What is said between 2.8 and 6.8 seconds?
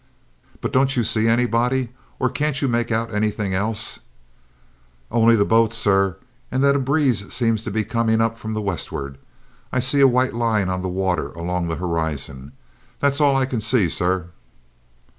anything else out?" "Only the boat, sir, and that a